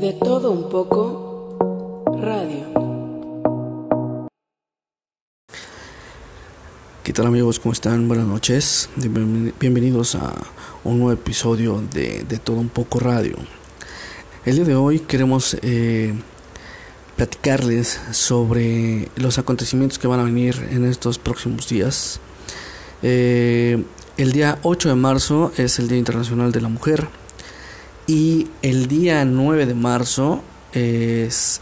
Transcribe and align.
De 0.00 0.14
todo 0.14 0.50
un 0.50 0.70
poco, 0.70 2.06
radio. 2.22 2.64
¿Qué 7.04 7.12
tal 7.12 7.26
amigos? 7.26 7.60
¿Cómo 7.60 7.74
están? 7.74 8.08
Buenas 8.08 8.26
noches. 8.26 8.88
Bienvenidos 8.96 10.14
a 10.14 10.32
un 10.84 11.00
nuevo 11.00 11.12
episodio 11.12 11.82
de 11.92 12.24
De 12.26 12.38
todo 12.38 12.56
un 12.56 12.70
poco 12.70 12.98
radio. 12.98 13.36
El 14.46 14.54
día 14.56 14.64
de 14.64 14.74
hoy 14.74 15.00
queremos 15.00 15.58
eh, 15.60 16.14
platicarles 17.16 18.00
sobre 18.12 19.10
los 19.16 19.38
acontecimientos 19.38 19.98
que 19.98 20.08
van 20.08 20.20
a 20.20 20.24
venir 20.24 20.66
en 20.70 20.86
estos 20.86 21.18
próximos 21.18 21.68
días. 21.68 22.20
Eh, 23.02 23.84
el 24.16 24.32
día 24.32 24.58
8 24.62 24.88
de 24.88 24.94
marzo 24.94 25.52
es 25.58 25.78
el 25.78 25.88
Día 25.88 25.98
Internacional 25.98 26.52
de 26.52 26.62
la 26.62 26.70
Mujer. 26.70 27.06
Y 28.12 28.48
el 28.62 28.88
día 28.88 29.24
9 29.24 29.66
de 29.66 29.74
marzo 29.74 30.42
es 30.72 31.60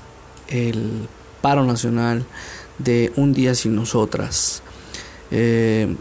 el 0.48 1.06
paro 1.42 1.66
nacional 1.66 2.24
de 2.78 3.12
Un 3.16 3.34
día 3.34 3.54
sin 3.54 3.76
nosotras. 3.76 4.62
Eh, 5.30 5.94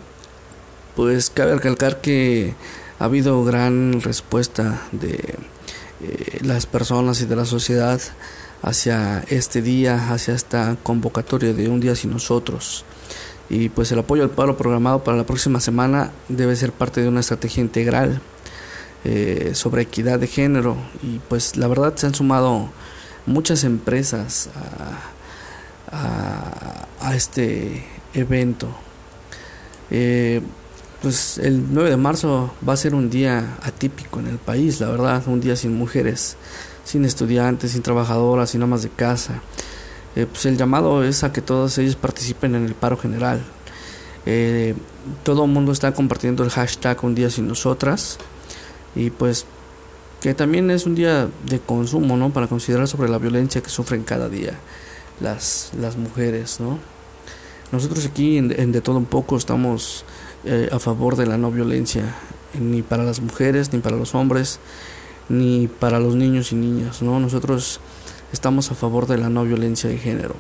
pues 0.96 1.30
cabe 1.32 1.56
recalcar 1.56 2.00
que 2.00 2.56
ha 2.98 3.04
habido 3.04 3.44
gran 3.44 4.00
respuesta 4.00 4.88
de 4.94 5.16
eh, 6.02 6.40
las 6.44 6.66
personas 6.66 7.20
y 7.20 7.26
de 7.26 7.36
la 7.36 7.44
sociedad 7.44 8.00
hacia 8.62 9.26
este 9.28 9.62
día, 9.62 10.14
hacia 10.14 10.34
esta 10.34 10.78
convocatoria 10.82 11.52
de 11.52 11.68
Un 11.68 11.82
día 11.82 11.94
sin 11.94 12.12
nosotros. 12.12 12.86
Y 13.50 13.68
pues 13.68 13.92
el 13.92 14.00
apoyo 14.00 14.24
al 14.24 14.30
paro 14.30 14.56
programado 14.56 15.04
para 15.04 15.18
la 15.18 15.26
próxima 15.26 15.60
semana 15.60 16.14
debe 16.30 16.56
ser 16.56 16.72
parte 16.72 17.02
de 17.02 17.10
una 17.10 17.20
estrategia 17.20 17.60
integral 17.60 18.22
eh, 19.06 19.52
sobre 19.54 19.84
equidad 19.84 20.20
de 20.20 20.28
género 20.28 20.76
y 21.04 21.20
pues 21.20 21.56
la 21.56 21.68
verdad 21.68 21.96
se 21.96 22.08
han 22.08 22.16
sumado 22.16 22.68
muchas 23.26 23.64
empresas 23.64 24.50
a, 25.92 27.16
este 27.16 27.86
evento. 28.14 28.68
Eh, 29.92 30.42
pues 31.02 31.38
el 31.38 31.74
9 31.74 31.92
de 31.92 31.98
marzo 31.98 32.54
va 32.68 32.74
a 32.74 32.78
ser 32.78 32.94
un 32.96 33.10
día 33.10 33.58
atípico 33.62 34.20
en 34.20 34.28
el 34.28 34.40
país, 34.40 34.82
la 34.82 34.90
verdad, 34.90 35.24
un 35.28 35.40
día 35.40 35.56
sin 35.56 35.78
mujeres, 35.78 36.36
sin 36.84 37.06
estudiantes, 37.06 37.72
sin 37.72 37.84
trabajadoras, 37.84 38.50
sin 38.50 38.62
amas 38.62 38.84
de 38.84 38.90
casa. 38.90 39.42
Eh, 40.16 40.26
pues 40.30 40.46
el 40.48 40.58
llamado 40.58 41.04
es 41.04 41.24
a 41.24 41.32
que 41.32 41.42
todos 41.42 41.78
ellos 41.78 41.96
participen 41.96 42.56
en 42.56 42.66
el 42.66 42.74
paro 42.74 42.98
general. 42.98 43.42
todo 45.24 45.46
el 45.46 45.52
mundo 45.52 45.72
está 45.72 45.94
compartiendo 45.94 46.44
el 46.44 46.50
hashtag 46.50 47.02
un 47.06 47.16
día 47.16 47.30
sin 47.30 47.48
nosotras 47.48 48.18
y 48.98 49.12
pues 49.12 49.46
que 50.22 50.34
también 50.34 50.72
es 50.72 50.86
un 50.86 50.96
día 50.96 51.30
de 51.46 51.60
consumo, 51.60 52.18
¿no? 52.18 52.32
Para 52.32 52.48
considerar 52.48 52.88
sobre 52.88 53.10
la 53.10 53.20
violencia 53.20 53.62
que 53.62 53.70
sufren 53.70 54.04
cada 54.04 54.28
día 54.30 54.54
las, 55.22 55.72
las 55.80 55.96
mujeres, 55.98 56.60
¿no? 56.60 56.80
Nosotros 57.72 58.06
aquí 58.06 58.38
en, 58.38 58.72
De 58.72 58.82
Todo 58.82 58.98
Un 58.98 59.06
Poco 59.06 59.38
estamos 59.38 60.06
eh, 60.46 60.70
a 60.72 60.80
favor 60.80 61.16
de 61.16 61.28
la 61.28 61.38
no 61.38 61.52
violencia, 61.52 62.16
ni 62.60 62.82
para 62.82 63.04
las 63.04 63.20
mujeres, 63.20 63.74
ni 63.74 63.80
para 63.80 63.98
los 63.98 64.16
hombres, 64.16 64.60
ni 65.30 65.68
para 65.68 66.00
los 66.00 66.16
niños 66.16 66.52
y 66.52 66.56
niñas, 66.56 67.02
¿no? 67.02 67.20
Nosotros 67.20 67.80
estamos 68.34 68.72
a 68.72 68.76
favor 68.76 69.06
de 69.06 69.18
la 69.18 69.30
no 69.30 69.44
violencia 69.44 69.90
de 69.90 69.98
género. 69.98 70.36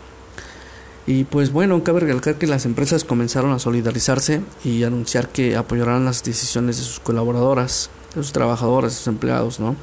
Y 1.05 1.25
pues 1.25 1.51
bueno, 1.51 1.83
cabe 1.83 2.01
recalcar 2.01 2.35
que 2.35 2.47
las 2.47 2.65
empresas 2.65 3.03
comenzaron 3.03 3.51
a 3.51 3.59
solidarizarse 3.59 4.41
y 4.65 4.83
anunciar 4.83 5.29
que 5.29 5.55
apoyarán 5.55 6.03
las 6.05 6.23
decisiones 6.23 6.77
de 6.77 6.83
sus 6.83 6.99
colaboradoras 6.99 7.89
sus 8.23 8.33
trabajadores, 8.33 8.93
sus 8.93 9.07
empleados, 9.07 9.59
¿no? 9.59 9.75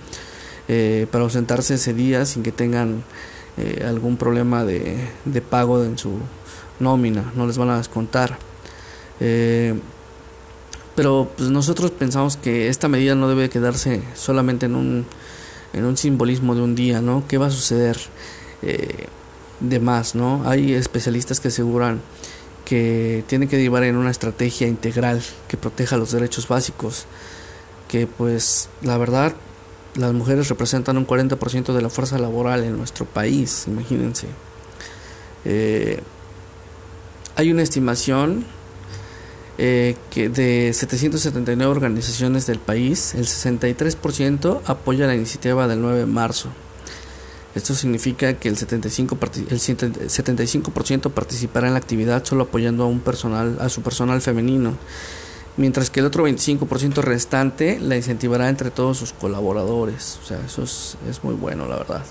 Eh, 0.69 1.07
para 1.11 1.25
ausentarse 1.25 1.75
ese 1.75 1.93
día 1.93 2.25
sin 2.25 2.43
que 2.43 2.51
tengan 2.51 3.05
eh, 3.59 3.85
algún 3.87 4.17
problema 4.17 4.65
de, 4.65 4.97
de, 5.27 5.41
pago 5.43 5.85
en 5.85 5.99
su 5.99 6.13
nómina, 6.81 7.33
no 7.37 7.47
les 7.47 7.59
van 7.59 7.71
a 7.71 7.77
descontar. 7.77 8.39
Eh, 9.21 9.75
pero 10.97 11.31
pues 11.37 11.51
nosotros 11.51 11.91
pensamos 11.91 12.37
que 12.37 12.69
esta 12.69 12.89
medida 12.89 13.15
no 13.15 13.29
debe 13.29 13.51
quedarse 13.51 14.03
solamente 14.15 14.67
en 14.67 14.75
un, 14.75 15.07
en 15.73 15.85
un 15.85 15.97
simbolismo 15.97 16.55
de 16.55 16.63
un 16.63 16.75
día, 16.75 17.01
¿no? 17.01 17.25
¿Qué 17.29 17.37
va 17.37 17.47
a 17.47 17.51
suceder 17.51 17.99
de 19.61 19.79
más, 19.81 20.15
¿no? 20.15 20.43
Hay 20.47 20.73
especialistas 20.73 21.41
que 21.41 21.49
aseguran 21.49 22.01
que 22.65 23.25
tiene 23.27 23.47
que 23.49 23.61
llevar 23.61 23.85
en 23.85 23.97
una 23.97 24.11
estrategia 24.11 24.67
integral 24.67 25.23
que 25.49 25.57
proteja 25.59 25.99
los 25.99 26.13
derechos 26.13 26.49
básicos 26.49 27.07
que 27.95 28.09
pues 28.09 28.69
la 28.83 28.99
verdad 28.99 29.37
las 29.95 30.13
mujeres 30.13 30.49
representan 30.49 30.97
un 30.97 31.07
40% 31.07 31.73
de 31.73 31.81
la 31.81 31.89
fuerza 31.89 32.19
laboral 32.19 32.65
en 32.65 32.77
nuestro 32.77 33.07
país, 33.07 33.67
imagínense. 33.69 34.27
Eh, 35.45 36.03
hay 37.37 37.53
una 37.53 37.63
estimación 37.63 38.45
eh, 39.59 39.95
que 40.11 40.29
de 40.29 40.73
779 40.73 41.71
organizaciones 41.71 42.49
del 42.49 42.59
país, 42.59 43.15
el 43.15 43.27
63% 43.27 44.63
apoya 44.67 45.07
la 45.07 45.15
iniciativa 45.15 45.69
del 45.69 45.81
9 45.81 46.01
de 46.01 46.07
marzo. 46.07 46.49
Esto 47.55 47.75
significa 47.75 48.35
que 48.35 48.49
el 48.49 48.57
75%, 48.57 50.01
el 50.01 50.11
75 50.11 51.11
participará 51.11 51.69
en 51.69 51.75
la 51.75 51.79
actividad 51.79 52.25
solo 52.25 52.43
apoyando 52.43 52.83
a 52.83 52.87
un 52.89 52.99
personal, 52.99 53.57
a 53.61 53.69
su 53.69 53.83
personal 53.83 54.21
femenino 54.21 54.77
mientras 55.57 55.91
que 55.91 56.01
el 56.01 56.07
otro 56.07 56.27
25% 56.27 56.97
restante 56.97 57.79
la 57.79 57.97
incentivará 57.97 58.49
entre 58.49 58.71
todos 58.71 58.99
sus 58.99 59.13
colaboradores. 59.13 60.19
O 60.23 60.27
sea, 60.27 60.39
eso 60.45 60.63
es, 60.63 60.97
muy 61.23 61.35
bueno, 61.35 61.67
la 61.67 61.77
verdad. 61.77 62.05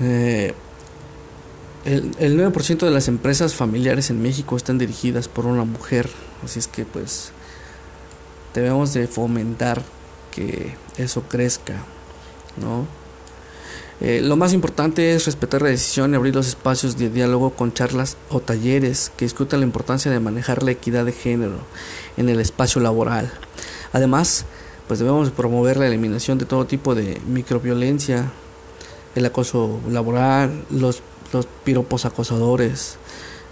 Eh, 0.00 0.54
el, 1.84 2.14
el 2.18 2.38
9% 2.38 2.78
de 2.78 2.90
las 2.90 3.08
empresas 3.08 3.54
familiares 3.54 4.10
en 4.10 4.20
México 4.20 4.56
están 4.56 4.78
dirigidas 4.78 5.28
por 5.28 5.46
una 5.46 5.64
mujer, 5.64 6.10
así 6.44 6.58
es 6.58 6.66
que 6.66 6.84
pues 6.84 7.30
debemos 8.54 8.92
de 8.92 9.06
fomentar 9.06 9.82
que 10.32 10.74
eso 10.96 11.22
crezca, 11.22 11.74
¿no? 12.60 12.86
Eh, 14.00 14.20
lo 14.22 14.36
más 14.36 14.52
importante 14.52 15.14
es 15.14 15.24
respetar 15.24 15.62
la 15.62 15.70
decisión 15.70 16.12
y 16.12 16.16
abrir 16.16 16.34
los 16.34 16.48
espacios 16.48 16.98
de 16.98 17.08
diálogo 17.08 17.50
con 17.50 17.72
charlas 17.72 18.18
o 18.28 18.40
talleres 18.40 19.10
que 19.16 19.24
discutan 19.24 19.60
la 19.60 19.66
importancia 19.66 20.10
de 20.10 20.20
manejar 20.20 20.62
la 20.62 20.72
equidad 20.72 21.06
de 21.06 21.12
género 21.12 21.58
en 22.18 22.28
el 22.28 22.40
espacio 22.40 22.80
laboral. 22.82 23.32
Además, 23.92 24.44
pues 24.86 25.00
debemos 25.00 25.30
promover 25.30 25.78
la 25.78 25.86
eliminación 25.86 26.36
de 26.36 26.44
todo 26.44 26.66
tipo 26.66 26.94
de 26.94 27.20
microviolencia, 27.26 28.30
el 29.14 29.24
acoso 29.24 29.80
laboral, 29.88 30.64
los, 30.70 31.02
los 31.32 31.46
piropos 31.64 32.04
acosadores, 32.04 32.98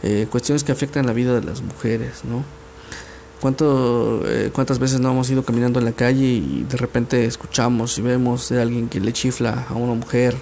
eh, 0.02 0.26
cuestiones 0.30 0.62
que 0.62 0.72
afectan 0.72 1.06
la 1.06 1.14
vida 1.14 1.34
de 1.34 1.42
las 1.46 1.62
mujeres, 1.62 2.24
¿no? 2.24 2.44
¿Cuánto, 3.40 4.22
eh, 4.24 4.50
¿Cuántas 4.52 4.78
veces 4.78 5.00
no 5.00 5.10
hemos 5.10 5.28
ido 5.28 5.44
caminando 5.44 5.78
en 5.78 5.84
la 5.84 5.92
calle 5.92 6.24
y 6.24 6.66
de 6.68 6.76
repente 6.76 7.26
escuchamos 7.26 7.98
y 7.98 8.02
vemos 8.02 8.48
de 8.48 8.62
alguien 8.62 8.88
que 8.88 9.00
le 9.00 9.12
chifla 9.12 9.66
a 9.68 9.74
una 9.74 9.94
mujer, 9.94 10.34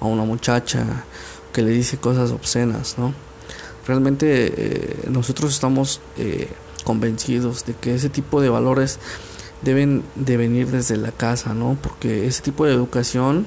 a 0.00 0.06
una 0.06 0.24
muchacha, 0.24 1.04
que 1.52 1.62
le 1.62 1.70
dice 1.70 1.98
cosas 1.98 2.30
obscenas, 2.30 2.96
¿no? 2.98 3.14
Realmente 3.86 4.52
eh, 4.56 5.08
nosotros 5.10 5.52
estamos 5.52 6.00
eh, 6.16 6.48
convencidos 6.84 7.64
de 7.66 7.74
que 7.74 7.94
ese 7.94 8.08
tipo 8.08 8.40
de 8.40 8.48
valores 8.48 8.98
deben 9.62 10.02
de 10.14 10.36
venir 10.36 10.68
desde 10.68 10.96
la 10.96 11.12
casa, 11.12 11.54
¿no? 11.54 11.76
Porque 11.80 12.26
ese 12.26 12.42
tipo 12.42 12.66
de 12.66 12.72
educación 12.72 13.46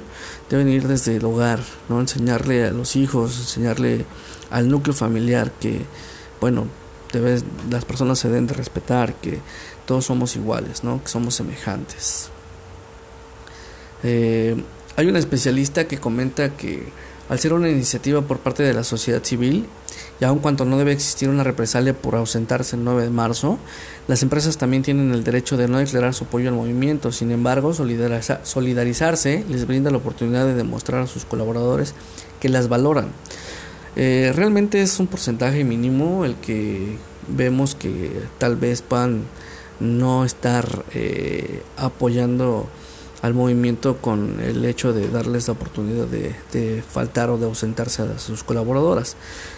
debe 0.50 0.64
venir 0.64 0.88
desde 0.88 1.16
el 1.18 1.26
hogar, 1.26 1.60
¿no? 1.90 2.00
Enseñarle 2.00 2.66
a 2.66 2.72
los 2.72 2.96
hijos, 2.96 3.38
enseñarle 3.40 4.06
al 4.52 4.70
núcleo 4.70 4.94
familiar 4.94 5.52
que, 5.60 5.82
bueno, 6.40 6.68
las 7.70 7.86
personas 7.86 8.20
se 8.20 8.30
deben 8.30 8.48
de 8.48 8.54
respetar, 8.54 9.16
que 9.16 9.40
todos 9.86 10.06
somos 10.06 10.36
iguales, 10.36 10.84
¿no? 10.84 11.02
que 11.02 11.10
somos 11.10 11.36
semejantes. 11.36 12.30
Eh, 14.04 14.56
hay 14.96 15.08
un 15.08 15.16
especialista 15.16 15.88
que 15.88 15.98
comenta 15.98 16.50
que 16.50 16.84
al 17.30 17.40
ser 17.40 17.54
una 17.54 17.70
iniciativa 17.70 18.22
por 18.22 18.40
parte 18.40 18.64
de 18.64 18.74
la 18.74 18.84
sociedad 18.84 19.24
civil, 19.24 19.66
y 20.20 20.26
aun 20.26 20.40
cuando 20.40 20.66
no 20.66 20.78
debe 20.78 20.92
existir 20.92 21.30
una 21.30 21.44
represalia 21.44 21.94
por 21.94 22.16
ausentarse 22.16 22.76
el 22.76 22.84
9 22.84 23.04
de 23.04 23.10
marzo, 23.10 23.58
las 24.08 24.22
empresas 24.24 24.58
también 24.58 24.84
tienen 24.84 25.12
el 25.12 25.24
derecho 25.24 25.58
de 25.58 25.68
no 25.68 25.78
declarar 25.78 26.14
su 26.14 26.26
apoyo 26.26 26.50
al 26.50 26.56
movimiento. 26.56 27.12
Sin 27.12 27.32
embargo, 27.32 27.74
solidarizarse 27.74 29.46
les 29.50 29.68
brinda 29.68 29.92
la 29.92 29.98
oportunidad 29.98 30.46
de 30.46 30.54
demostrar 30.54 31.02
a 31.02 31.08
sus 31.08 31.26
colaboradores 31.26 31.94
que 32.40 32.50
las 32.50 32.68
valoran. 32.68 33.08
Eh, 33.96 34.32
realmente 34.36 34.82
es 34.82 35.00
un 35.00 35.08
porcentaje 35.08 35.64
mínimo 35.64 36.26
el 36.26 36.36
que 36.36 36.98
vemos 37.28 37.76
que 37.76 38.12
tal 38.40 38.56
vez 38.56 38.82
puedan 38.82 39.24
no 39.80 40.26
estar 40.26 40.84
eh, 40.94 41.62
apoyando 41.78 42.68
al 43.22 43.34
movimiento 43.34 43.98
con 43.98 44.40
el 44.42 44.66
hecho 44.66 44.94
de 44.94 45.10
darles 45.10 45.48
la 45.48 45.54
oportunidad 45.54 46.08
de, 46.08 46.84
faltar 46.90 47.30
o 47.30 47.38
de 47.38 47.46
ausentarse 47.46 48.02
a 48.02 48.20
sus 48.20 48.44
colaboradoras. 48.44 49.16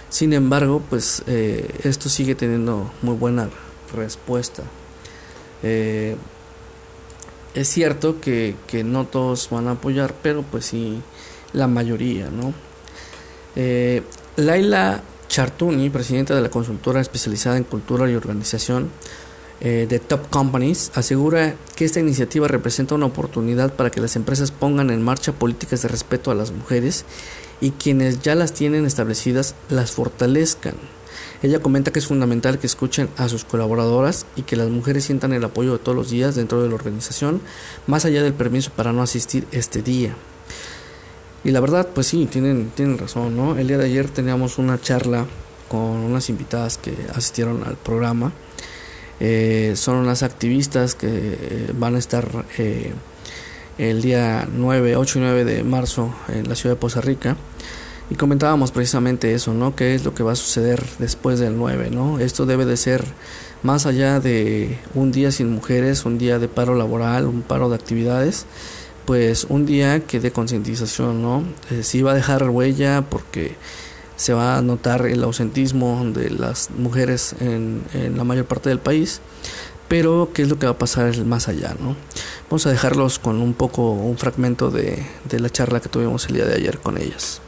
Sin 0.10 0.34
embargo, 0.34 0.84
pues 0.88 1.24
eh, 1.28 1.68
esto 1.84 2.10
sigue 2.10 2.36
teniendo 2.36 2.92
muy 3.02 3.16
buena 3.16 3.50
respuesta. 3.94 4.64
es 5.64 6.18
cierto 7.64 8.20
que, 8.22 8.56
que, 8.68 8.84
no 8.84 9.06
todos 9.06 9.50
van 9.50 9.68
a 9.68 9.72
apoyar, 9.72 10.14
pero 10.22 10.44
pues 10.44 10.66
sí 10.66 11.02
la 11.54 11.68
mayoría, 11.68 12.30
¿no? 12.30 12.54
Laila 14.38 15.02
Chartuni, 15.30 15.90
presidenta 15.90 16.36
de 16.36 16.42
la 16.42 16.50
consultora 16.50 17.00
especializada 17.00 17.56
en 17.56 17.64
cultura 17.64 18.10
y 18.12 18.16
organización 18.16 18.90
eh, 19.62 19.88
de 19.90 20.00
Top 20.00 20.30
Companies, 20.30 20.92
asegura 20.94 21.56
que 21.76 21.86
esta 21.86 22.02
iniciativa 22.02 22.50
representa 22.50 22.96
una 22.96 23.06
oportunidad 23.06 23.74
para 23.74 23.92
que 23.92 24.02
las 24.02 24.18
empresas 24.18 24.52
pongan 24.52 24.90
en 24.90 25.02
marcha 25.02 25.32
políticas 25.32 25.84
de 25.84 25.88
respeto 25.88 26.32
a 26.32 26.36
las 26.36 26.52
mujeres 26.52 27.06
y 27.62 27.72
quienes 27.72 28.22
ya 28.22 28.36
las 28.36 28.52
tienen 28.52 28.86
establecidas 28.86 29.56
las 29.70 29.92
fortalezcan. 29.92 30.76
Ella 31.42 31.62
comenta 31.62 31.92
que 31.92 32.00
es 32.00 32.08
fundamental 32.08 32.60
que 32.60 32.68
escuchen 32.68 33.08
a 33.16 33.30
sus 33.30 33.46
colaboradoras 33.46 34.26
y 34.36 34.42
que 34.42 34.58
las 34.58 34.70
mujeres 34.70 35.06
sientan 35.06 35.31
el 35.31 35.46
apoyo 35.46 35.72
de 35.72 35.80
todos 35.80 35.96
los 35.96 36.10
días 36.10 36.36
dentro 36.36 36.62
de 36.62 36.68
la 36.68 36.76
organización, 36.76 37.40
más 37.88 38.04
allá 38.04 38.22
del 38.22 38.34
permiso 38.34 38.72
para 38.76 38.92
no 38.92 39.02
asistir 39.02 39.48
este 39.54 39.81
día. 39.81 40.14
Y 41.45 41.51
la 41.51 41.59
verdad, 41.59 41.88
pues 41.94 42.07
sí, 42.07 42.25
tienen, 42.25 42.71
tienen 42.75 42.97
razón, 42.97 43.38
¿no? 43.38 43.56
El 43.56 43.68
día 43.68 43.77
de 43.77 43.86
ayer 43.86 44.09
teníamos 44.09 44.57
una 44.57 44.81
charla 44.81 45.27
con 45.69 45.80
unas 45.80 46.27
invitadas 46.31 46.80
que 46.80 46.95
asistieron 47.13 47.63
al 47.63 47.75
programa. 47.75 48.33
Eh, 49.19 49.74
son 49.75 49.97
unas 49.97 50.24
activistas 50.24 50.95
que 50.95 51.07
eh, 51.07 51.71
van 51.77 51.95
a 51.95 52.00
estar 52.00 52.27
eh, 52.57 52.94
el 53.77 54.01
día 54.01 54.47
9, 54.51 54.95
8 54.95 55.19
y 55.19 55.21
9 55.21 55.45
de 55.45 55.63
marzo 55.63 56.15
en 56.30 56.50
la 56.50 56.56
ciudad 56.56 56.75
de 56.77 56.80
Poza 56.80 57.00
Rica. 57.00 57.38
Y 58.09 58.15
comentábamos 58.15 58.71
precisamente 58.71 59.36
eso, 59.36 59.53
¿no? 59.53 59.75
¿Qué 59.75 59.94
es 59.94 60.03
lo 60.03 60.15
que 60.15 60.24
va 60.24 60.31
a 60.31 60.36
suceder 60.36 60.83
después 60.97 61.38
del 61.38 61.57
9, 61.57 61.92
¿no? 61.92 62.18
Esto 62.18 62.47
debe 62.47 62.65
de 62.65 62.75
ser 62.75 63.06
más 63.62 63.86
allá 63.86 64.19
de 64.19 64.80
un 64.95 65.12
día 65.12 65.31
sin 65.31 65.51
mujeres, 65.51 66.06
un 66.06 66.18
día 66.18 66.39
de 66.39 66.47
paro 66.47 66.74
laboral, 66.74 67.27
un 67.27 67.44
paro 67.44 67.69
de 67.69 67.75
actividades 67.75 68.47
pues 69.06 69.46
un 69.46 69.66
día 69.66 70.06
que 70.06 70.19
de 70.19 70.31
concientización, 70.31 71.22
¿no? 71.22 71.44
Eh, 71.72 71.84
sí 71.84 72.02
va 72.02 72.12
a 72.12 72.16
dejar 72.16 72.50
huella 72.50 73.04
porque 73.10 73.56
se 74.16 74.34
va 74.34 74.57
a 74.57 74.62
notar 74.62 75.06
el 75.06 75.24
ausentismo 75.24 76.04
de 76.06 76.30
las 76.30 76.72
mujeres 76.72 77.36
en, 77.40 77.84
la 78.16 78.24
mayor 78.24 78.46
parte 78.46 78.69
del 78.69 78.80
país, 78.80 79.22
pero 79.88 80.30
qué 80.34 80.42
es 80.42 80.50
lo 80.50 80.57
que 80.57 80.66
va 80.66 80.74
a 80.74 80.78
pasar 80.78 81.16
más 81.25 81.48
allá, 81.48 81.75
¿no? 81.80 81.96
Vamos 82.50 82.66
a 82.66 82.72
dejarlos 82.72 83.19
con 83.19 83.42
un 83.42 83.54
poco, 83.54 83.92
un 83.92 84.18
fragmento 84.18 84.72
de, 84.72 85.06
de 85.25 85.40
la 85.40 85.50
charla 85.50 85.80
que 85.80 85.90
tuvimos 85.90 86.28
el 86.28 86.36
día 86.36 86.46
de 86.46 86.56
ayer 86.56 86.80
con 86.80 86.98
ellas. 86.98 87.42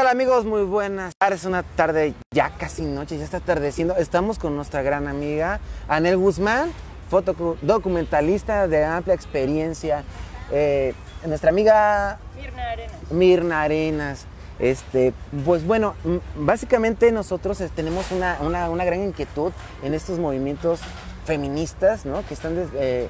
Hola 0.00 0.10
amigos, 0.10 0.44
muy 0.44 0.64
buenas 0.64 1.14
tardes, 1.16 1.44
una 1.44 1.62
tarde 1.62 2.14
ya 2.32 2.56
casi 2.58 2.82
noche, 2.82 3.16
ya 3.16 3.24
está 3.24 3.38
atardeciendo. 3.38 3.96
Estamos 3.96 4.38
con 4.38 4.56
nuestra 4.56 4.82
gran 4.82 5.06
amiga 5.08 5.60
Anel 5.88 6.16
Guzmán, 6.16 6.72
documentalista 7.22 8.68
de 8.68 8.84
amplia 8.84 9.14
experiencia. 9.14 10.04
Eh, 10.50 10.94
nuestra 11.26 11.50
amiga 11.50 12.18
Mirna 12.36 12.70
Arenas. 12.70 13.12
Mirna 13.12 13.62
Arenas. 13.62 14.26
Este, 14.58 15.12
pues 15.44 15.66
bueno, 15.66 15.94
básicamente 16.36 17.10
nosotros 17.10 17.60
eh, 17.60 17.70
tenemos 17.74 18.12
una, 18.12 18.36
gran 18.84 19.02
inquietud 19.02 19.52
en 19.82 19.94
estos 19.94 20.18
movimientos 20.18 20.80
feministas, 21.24 22.06
¿no? 22.06 22.24
Que 22.26 22.34
están 22.34 22.68
eh, 22.74 23.08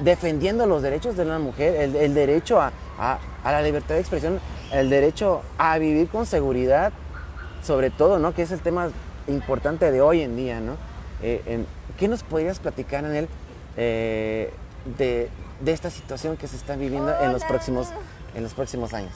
defendiendo 0.00 0.66
los 0.66 0.82
derechos 0.82 1.16
de 1.16 1.24
una 1.24 1.38
mujer, 1.38 1.94
el, 1.94 2.14
derecho 2.14 2.60
a, 2.60 2.72
la 3.44 3.62
libertad 3.62 3.96
de 3.96 4.00
expresión, 4.00 4.40
el 4.72 4.88
derecho 4.88 5.42
a 5.58 5.76
vivir 5.78 6.08
con 6.08 6.24
seguridad, 6.24 6.92
sobre 7.62 7.90
todo, 7.90 8.18
¿no? 8.18 8.32
Que 8.32 8.42
es 8.42 8.50
el 8.50 8.60
tema 8.60 8.90
importante 9.26 9.90
de 9.90 10.00
hoy 10.00 10.22
en 10.22 10.36
día, 10.36 10.60
¿no? 10.60 10.76
En, 11.22 11.66
¿Qué 11.98 12.08
nos 12.08 12.22
podrías 12.22 12.58
platicar, 12.58 13.04
en 13.04 13.14
él 13.14 13.28
eh, 13.76 14.52
de, 14.98 15.30
esta 15.64 15.90
situación 15.90 16.36
que 16.36 16.46
se 16.46 16.56
está 16.56 16.76
viviendo 16.76 17.18
en 17.20 17.32
los 17.32 17.44
próximos, 17.44 17.88
en 18.34 18.42
los 18.42 18.54
próximos 18.54 18.92
años? 18.94 19.12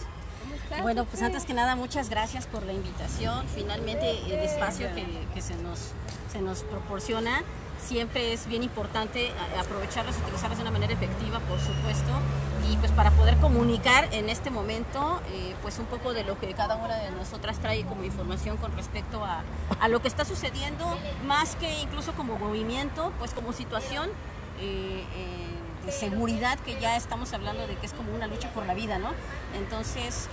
Bueno, 0.83 1.05
pues 1.05 1.23
antes 1.23 1.45
que 1.45 1.53
nada, 1.53 1.77
muchas 1.77 2.09
gracias 2.09 2.47
por 2.47 2.63
la 2.63 2.73
invitación. 2.73 3.47
Finalmente, 3.55 4.19
el 4.27 4.41
espacio 4.41 4.89
que, 4.95 5.43
se, 5.43 5.55
nos, 5.57 5.91
se 6.33 6.41
nos 6.41 6.63
proporciona 6.63 7.43
siempre 7.83 8.33
es 8.33 8.47
bien 8.47 8.63
importante 8.63 9.31
aprovecharlos 9.59 10.17
y 10.17 10.21
utilizarlos 10.23 10.59
de 10.59 10.63
una 10.63 10.71
manera 10.71 10.93
efectiva, 10.93 11.41
por 11.41 11.59
supuesto, 11.59 12.13
y 12.71 12.77
pues 12.77 12.93
para 12.93 13.11
poder 13.13 13.37
comunicar 13.39 14.09
en 14.13 14.29
este 14.29 14.51
momento 14.51 15.21
eh, 15.33 15.55
pues 15.63 15.79
un 15.79 15.87
poco 15.87 16.13
de 16.13 16.25
lo 16.25 16.39
que 16.39 16.53
cada 16.55 16.77
una 16.77 16.97
de 16.97 17.11
nosotras 17.13 17.59
trae 17.59 17.85
como 17.85 18.05
información 18.05 18.57
con 18.59 18.77
respecto 18.77 19.25
a, 19.25 19.43
lo 19.89 20.01
que 20.01 20.09
está 20.09 20.25
sucediendo, 20.25 20.97
más 21.27 21.57
que 21.57 21.81
incluso 21.81 22.13
como 22.13 22.39
movimiento, 22.39 23.13
pues 23.19 23.33
como 23.35 23.53
situación. 23.53 24.11
Eh, 24.61 25.05
eh, 25.17 25.57
de 25.87 25.93
seguridad 25.93 26.59
que 26.59 26.79
ya 26.79 26.95
estamos 26.95 27.33
hablando 27.33 27.67
de 27.67 27.75
que 27.77 27.87
es 27.87 27.95
como 27.95 28.15
una 28.15 28.27
lucha 28.27 28.51
por 28.51 28.67
la 28.67 28.75
vida, 28.75 28.99
¿no? 28.99 29.13
Entonces, 29.57 30.29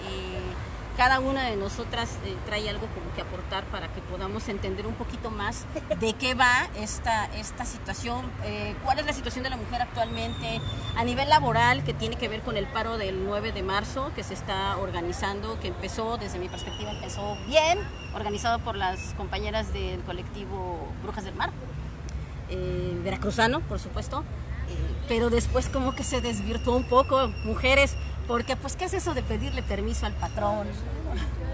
cada 0.97 1.19
una 1.19 1.44
de 1.44 1.55
nosotras 1.55 2.09
eh, 2.25 2.35
trae 2.47 2.67
algo 2.67 2.88
como 2.88 3.13
que 3.13 3.21
aportar 3.21 3.63
para 3.65 3.88
que 3.94 4.01
podamos 4.01 4.49
entender 4.49 4.88
un 4.88 4.95
poquito 4.95 5.29
más 5.29 5.65
de 5.99 6.13
qué 6.13 6.33
va 6.33 6.67
esta, 6.75 7.25
esta 7.35 7.65
situación, 7.65 8.25
eh, 8.44 8.75
cuál 8.83 8.97
es 8.97 9.05
la 9.05 9.13
situación 9.13 9.44
de 9.44 9.51
la 9.51 9.57
mujer 9.57 9.83
actualmente 9.83 10.59
a 10.95 11.03
nivel 11.03 11.29
laboral 11.29 11.83
que 11.83 11.94
tiene 11.94 12.15
que 12.15 12.27
ver 12.27 12.41
con 12.41 12.57
el 12.57 12.65
paro 12.65 12.97
del 12.97 13.23
9 13.23 13.51
de 13.51 13.61
marzo 13.61 14.11
que 14.15 14.23
se 14.23 14.33
está 14.33 14.75
organizando, 14.77 15.59
que 15.59 15.67
empezó, 15.67 16.17
desde 16.17 16.39
mi 16.39 16.49
perspectiva, 16.49 16.89
empezó 16.89 17.38
bien, 17.45 17.77
organizado 18.15 18.57
por 18.59 18.75
las 18.75 19.13
compañeras 19.13 19.71
del 19.73 20.01
colectivo 20.01 20.91
Brujas 21.03 21.23
del 21.23 21.35
Mar, 21.35 21.51
eh, 22.50 23.00
veracruzano, 23.03 23.59
por 23.61 23.77
supuesto, 23.77 24.23
pero 25.07 25.29
después 25.29 25.69
como 25.69 25.93
que 25.93 26.03
se 26.03 26.21
desvirtuó 26.21 26.75
un 26.75 26.88
poco, 26.88 27.29
mujeres 27.45 27.95
porque, 28.27 28.56
pues, 28.56 28.75
¿qué 28.75 28.85
es 28.85 28.94
eso 28.94 29.13
de 29.13 29.24
pedirle 29.24 29.63
permiso 29.63 30.06
al 30.06 30.13
patrón? 30.13 30.68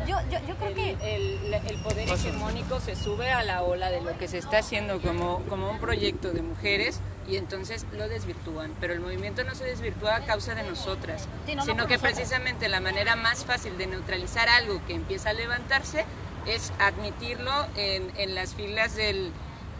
Yo, 0.07 0.17
yo, 0.29 0.39
yo 0.47 0.55
creo 0.55 0.73
que 0.73 0.97
el, 1.01 1.77
poder 1.83 2.09
hegemónico 2.09 2.79
se 2.79 2.95
sube 2.95 3.31
a 3.31 3.43
la 3.43 3.61
ola 3.61 3.89
de 3.89 4.01
lo 4.01 4.17
que 4.17 4.27
se 4.27 4.37
está 4.37 4.57
haciendo 4.57 5.01
como, 5.01 5.41
como 5.47 5.69
un 5.69 5.79
proyecto 5.79 6.31
de 6.31 6.41
mujeres 6.41 6.99
y 7.27 7.37
entonces 7.37 7.85
lo 7.93 8.09
desvirtúan. 8.09 8.73
Pero 8.81 8.93
el 8.93 8.99
movimiento 8.99 9.43
no 9.43 9.55
se 9.55 9.63
desvirtúa 9.63 10.17
a 10.17 10.25
causa 10.25 10.55
de 10.55 10.63
nosotras, 10.63 11.29
sino 11.63 11.87
que 11.87 11.99
precisamente 11.99 12.67
la 12.67 12.81
manera 12.81 13.15
más 13.15 13.45
fácil 13.45 13.77
de 13.77 13.87
neutralizar 13.87 14.49
algo 14.49 14.81
que 14.87 14.93
empieza 14.93 15.29
a 15.29 15.33
levantarse 15.33 16.05
es 16.45 16.73
admitirlo 16.79 17.51
en, 17.77 18.11
en 18.17 18.35
las 18.35 18.55
filas 18.55 18.95
del 18.95 19.31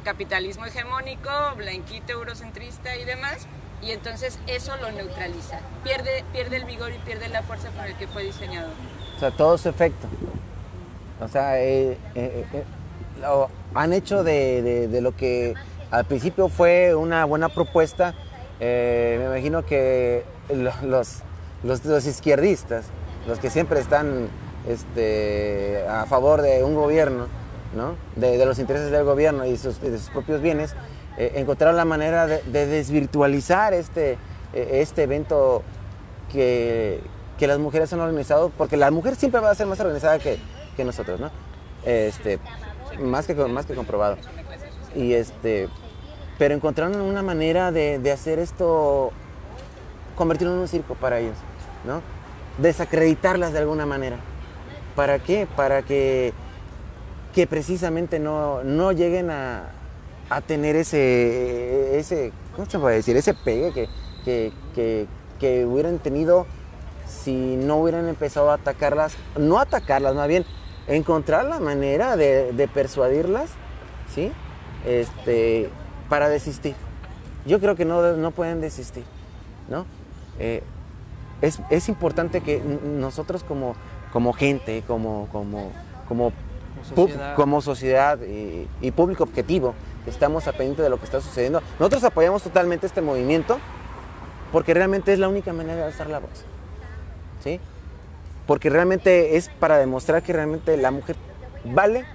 capitalismo 0.06 0.66
hegemónico, 0.66 1.30
blanquito, 1.57 2.13
eurocentrista 2.13 2.95
y 2.95 3.06
demás, 3.06 3.48
y 3.85 3.91
entonces 3.91 4.39
eso 4.47 4.74
lo 4.81 4.91
neutraliza. 4.91 5.59
Pierde, 5.83 6.23
pierde 6.31 6.57
el 6.57 6.66
vigor 6.66 6.92
y 6.94 6.97
pierde 6.99 7.28
la 7.30 7.44
fuerza 7.44 7.69
con 7.69 7.85
el 7.85 7.95
que 7.95 8.07
fue 8.07 8.23
diseñado. 8.23 8.69
O 9.18 9.19
sea, 9.19 9.31
todo 9.31 9.57
su 9.57 9.69
efecto. 9.69 10.07
O 11.21 11.28
sea, 11.28 11.59
eh, 11.61 11.97
eh, 12.16 12.45
eh, 12.54 12.63
lo 13.21 13.49
han 13.73 13.94
hecho 13.94 14.23
de, 14.23 14.90
lo 15.02 15.16
que 15.16 15.54
al 15.92 16.06
principio 16.06 16.49
fue 16.49 16.95
una 16.95 17.25
buena 17.25 17.49
propuesta. 17.49 18.13
me 18.59 19.25
imagino 19.25 19.66
que 19.66 20.23
los, 20.83 21.21
los, 21.63 22.06
izquierdistas, 22.06 22.85
los 23.28 23.40
que 23.40 23.49
siempre 23.49 23.80
están 23.80 24.28
este, 24.68 25.85
a 25.87 26.06
favor 26.06 26.42
de 26.42 26.63
un 26.63 26.75
gobierno, 26.75 27.28
¿no? 27.75 27.95
de, 28.16 28.45
los 28.45 28.59
intereses 28.59 28.92
del 28.92 29.04
gobierno 29.04 29.45
y 29.45 29.52
de 29.52 29.57
sus 29.57 30.09
propios 30.09 30.42
bienes, 30.42 30.75
eh, 31.18 31.34
encontrar 31.36 31.74
la 31.76 31.86
manera 31.86 32.26
de, 32.26 32.42
desvirtualizar 32.66 33.74
este, 33.74 34.18
e, 34.54 34.82
este 34.82 35.04
evento 35.04 35.62
que, 36.32 37.00
que, 37.38 37.46
las 37.46 37.60
mujeres 37.60 37.94
han 37.94 38.00
organizado, 38.00 38.52
porque 38.58 38.78
la 38.78 38.90
mujer 38.90 39.16
siempre 39.16 39.40
va 39.40 39.52
a 39.52 39.56
ser 39.56 39.68
más 39.68 39.80
organizada 39.80 40.18
que, 40.18 40.40
que 40.76 40.84
nosotros, 40.84 41.20
¿no? 41.20 41.30
Este, 41.86 42.40
más, 43.00 43.28
que, 43.28 43.36
más 43.36 43.66
que 43.68 43.76
comprobado. 43.76 44.18
Y 44.96 45.14
este, 45.14 45.70
pero 46.40 46.56
encontraron 46.56 47.00
una 47.00 47.22
manera 47.22 47.72
de, 47.72 48.00
de 48.00 48.12
hacer 48.12 48.40
esto, 48.40 49.12
convertirlo 50.16 50.54
en 50.54 50.62
un 50.62 50.68
circo 50.68 50.96
para 50.96 51.20
ellos, 51.20 51.38
¿no? 51.86 52.02
Desacreditarlas 52.58 53.54
de 53.54 53.60
alguna 53.60 53.86
manera. 53.86 54.18
¿Para 54.96 55.20
qué? 55.20 55.48
Para 55.56 55.84
que, 55.84 56.34
que 57.36 57.46
precisamente 57.46 58.18
no, 58.18 58.64
no 58.64 58.92
lleguen 58.92 59.30
a, 59.30 59.70
a 60.30 60.42
tener 60.42 60.75
ese, 60.75 61.97
ese, 61.99 62.31
¿cómo 62.56 62.69
se 62.69 62.80
puede 62.80 62.97
decir? 62.97 63.15
Ese 63.18 63.33
pegue 63.33 63.87
que, 64.23 64.51
que, 65.39 65.65
hubieran 65.65 65.99
tenido 65.99 66.47
si 67.06 67.57
no 67.57 67.77
hubieran 67.77 68.07
empezado 68.07 68.49
a 68.49 68.56
atacarlas, 68.56 69.15
no 69.37 69.59
atacarlas, 69.59 70.15
más 70.15 70.27
bien 70.27 70.45
encontrar 70.87 71.45
la 71.45 71.59
manera 71.59 72.15
de, 72.15 72.69
persuadirlas, 72.73 73.49
¿sí? 74.13 74.31
Este, 74.85 75.69
para 76.09 76.30
desistir. 76.30 76.75
Yo 77.45 77.59
creo 77.59 77.75
que 77.75 77.83
no, 77.83 78.13
no 78.13 78.31
pueden 78.31 78.61
desistir, 78.61 79.03
¿no? 79.69 79.85
Eh, 80.39 80.63
es, 81.42 81.89
importante 81.89 82.42
que 82.42 82.61
nosotros 82.61 83.44
como, 83.44 83.75
como 84.13 84.31
gente, 84.31 84.81
como, 84.87 85.27
como, 85.30 85.71
como, 86.07 86.31
sociedad, 86.95 87.35
como 87.35 87.61
sociedad 87.61 88.19
y, 88.21 88.68
y, 88.80 88.92
público 88.92 89.23
objetivo, 89.23 89.75
estamos 90.06 90.48
a 90.48 90.52
pendiente 90.52 90.81
de 90.81 90.90
lo 90.90 90.98
que 90.98 91.06
está 91.06 91.22
sucediendo. 91.22 91.62
Nosotros 91.80 92.04
apoyamos 92.04 92.44
totalmente 92.44 92.88
este 92.88 93.02
movimiento 93.02 93.60
porque 94.52 94.74
realmente 94.74 95.14
es 95.14 95.19
la 95.19 95.28
única 95.28 95.52
manera 95.54 95.78
de 95.78 95.83
alzar 95.86 96.07
la 96.10 96.19
voz. 96.19 96.45
¿Sí? 97.44 97.60
Porque 98.45 98.69
realmente 98.69 99.38
es 99.38 99.50
para 99.50 99.78
demostrar 99.78 100.22
que 100.24 100.33
realmente 100.33 100.78
la 100.78 100.92
mujer 100.92 101.16
vale 101.66 102.06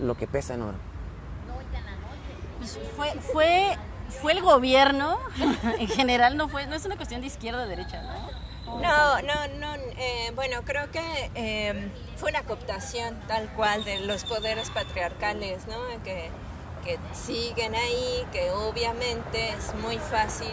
lo 0.00 0.16
que 0.16 0.26
pesa 0.26 0.54
en 0.54 0.62
oro. 0.62 0.78
Fue, 2.96 3.12
fue, 3.32 3.76
fue 4.20 4.32
el 4.32 4.42
gobierno, 4.42 5.18
en 5.78 5.88
general 5.88 6.36
no 6.36 6.48
fue, 6.48 6.66
no 6.66 6.74
es 6.76 6.84
una 6.84 6.96
cuestión 6.96 7.20
de 7.22 7.26
izquierda 7.26 7.62
o 7.62 7.66
derecha, 7.66 8.02
¿no? 8.02 8.40
No, 8.78 9.20
no, 9.22 9.48
no. 9.58 9.74
eh, 9.96 10.32
bueno, 10.34 10.62
creo 10.64 10.90
que 10.90 11.30
eh, 11.34 11.90
fue 12.16 12.30
una 12.30 12.42
cooptación 12.42 13.18
tal 13.26 13.48
cual 13.54 13.84
de 13.84 14.00
los 14.00 14.24
poderes 14.24 14.70
patriarcales, 14.70 15.66
¿no? 15.66 15.74
Que, 16.04 16.30
que 16.84 16.98
siguen 17.12 17.74
ahí, 17.74 18.26
que 18.32 18.50
obviamente 18.50 19.50
es 19.50 19.74
muy 19.82 19.98
fácil 19.98 20.52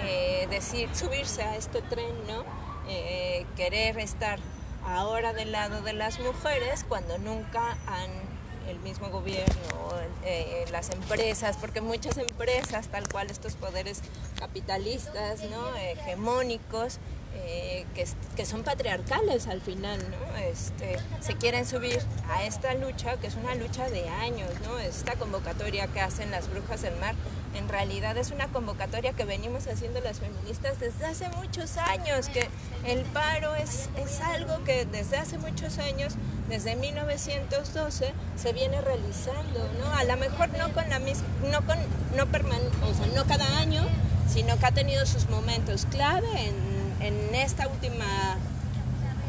eh, 0.00 0.46
decir, 0.50 0.88
subirse 0.94 1.42
a 1.42 1.56
este 1.56 1.82
tren, 1.82 2.14
¿no? 2.26 2.44
Eh, 2.88 3.46
querer 3.56 3.98
estar 3.98 4.38
ahora 4.86 5.32
del 5.32 5.52
lado 5.52 5.80
de 5.80 5.94
las 5.94 6.20
mujeres 6.20 6.84
cuando 6.86 7.18
nunca 7.18 7.78
han 7.86 8.34
el 8.68 8.78
mismo 8.78 9.10
gobierno, 9.10 9.54
eh, 10.24 10.64
las 10.70 10.88
empresas, 10.88 11.58
porque 11.58 11.82
muchas 11.82 12.16
empresas, 12.16 12.88
tal 12.88 13.06
cual 13.08 13.30
estos 13.30 13.56
poderes 13.56 14.00
capitalistas, 14.38 15.42
¿no? 15.50 15.76
hegemónicos, 15.76 16.98
eh, 17.34 17.84
que, 17.94 18.06
que, 18.36 18.46
son 18.46 18.62
patriarcales 18.62 19.46
al 19.46 19.60
final, 19.60 19.98
¿no? 19.98 20.36
Este, 20.36 20.96
se 21.20 21.34
quieren 21.34 21.66
subir 21.66 21.98
a 22.28 22.44
esta 22.44 22.74
lucha, 22.74 23.16
que 23.16 23.26
es 23.26 23.34
una 23.34 23.54
lucha 23.54 23.88
de 23.90 24.08
años, 24.08 24.50
¿no? 24.64 24.78
Esta 24.78 25.14
convocatoria 25.16 25.86
que 25.88 26.00
hacen 26.00 26.30
las 26.30 26.48
brujas 26.48 26.82
del 26.82 26.96
mar, 26.96 27.14
en 27.54 27.68
realidad 27.68 28.16
es 28.16 28.30
una 28.30 28.48
convocatoria 28.48 29.12
que 29.12 29.24
venimos 29.24 29.66
haciendo 29.66 30.00
las 30.00 30.18
feministas 30.20 30.80
desde 30.80 31.06
hace 31.06 31.28
muchos 31.30 31.76
años, 31.76 32.28
que 32.28 32.48
el 32.84 33.02
paro 33.02 33.54
es, 33.54 33.88
es 33.96 34.20
algo 34.20 34.62
que 34.64 34.86
desde 34.86 35.16
hace 35.16 35.38
muchos 35.38 35.78
años, 35.78 36.14
desde 36.48 36.76
1912, 36.76 38.12
se 38.36 38.52
viene 38.52 38.80
realizando, 38.80 39.68
¿no? 39.78 39.92
A 39.92 40.04
lo 40.04 40.16
mejor 40.16 40.48
no 40.58 40.72
con 40.72 40.88
la 40.88 40.98
misma, 40.98 41.26
no 41.50 41.64
con, 41.64 41.78
no 42.16 42.26
perman 42.26 42.60
o 42.82 42.94
sea, 42.94 43.06
no 43.14 43.24
cada 43.24 43.58
año, 43.58 43.82
sino 44.28 44.58
que 44.58 44.66
ha 44.66 44.72
tenido 44.72 45.06
sus 45.06 45.28
momentos 45.28 45.86
clave 45.90 46.28
en 46.48 46.73
en 47.04 47.34
esta 47.34 47.68
última 47.68 48.38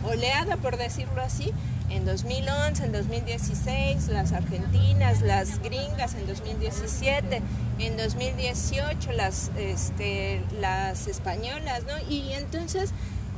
oleada, 0.04 0.58
por 0.58 0.78
decirlo 0.78 1.22
así, 1.22 1.52
en 1.90 2.06
2011, 2.06 2.86
en 2.86 2.92
2016, 2.92 4.08
las 4.08 4.32
argentinas, 4.32 5.22
las 5.22 5.60
gringas 5.62 6.16
en 6.16 6.26
2017, 6.26 7.42
en 7.80 7.98
2018 7.98 9.12
las, 9.12 9.52
este, 9.58 10.42
las 10.60 11.08
españolas, 11.08 11.84
¿no? 11.84 11.94
Y 12.10 12.34
entonces 12.34 12.92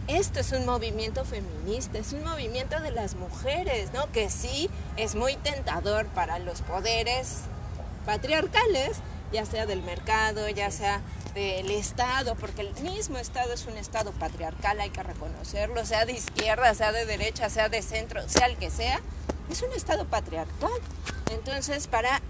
esto 0.08 0.40
es 0.40 0.52
un 0.54 0.66
movimiento 0.66 1.26
feminista, 1.26 1.98
es 1.98 2.14
un 2.14 2.24
movimiento 2.24 2.80
de 2.80 2.92
las 2.92 3.16
mujeres, 3.16 3.92
¿no? 3.94 4.10
Que 4.12 4.30
sí 4.30 4.70
es 4.96 5.16
muy 5.16 5.36
tentador 5.36 6.06
para 6.08 6.40
los 6.40 6.62
poderes 6.62 7.40
patriarcales, 8.06 9.00
ya 9.34 9.46
sea 9.46 9.66
del 9.66 9.82
mercado, 9.82 10.48
ya 10.48 10.72
sea 10.72 11.02
del 11.38 11.70
Estado, 11.70 12.34
porque 12.34 12.62
el 12.62 12.74
mismo 12.82 13.20
Estado 13.20 13.54
es 13.54 13.68
un 13.68 13.78
Estado 13.78 14.12
patriarcal, 14.14 14.80
hay 14.80 14.90
que 14.90 15.04
reconocerlo, 15.04 15.86
sea 15.86 16.04
de 16.04 16.14
izquierda, 16.14 16.74
sea 16.74 16.92
de 16.92 17.06
derecha, 17.06 17.48
sea 17.52 17.70
de 17.70 17.84
centro, 17.84 18.28
sea 18.28 18.48
el 18.48 18.58
que 18.58 18.72
sea, 18.72 19.00
es 19.52 19.62
un 19.62 19.72
Estado 19.74 20.06
patriarcal. 20.06 20.72
Entonces, 21.30 21.86
para 21.86 22.24